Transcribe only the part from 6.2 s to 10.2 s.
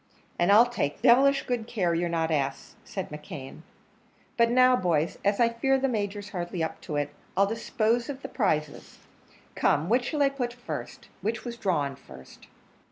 hardly up to it, I'll dispose of the prizes. Come, which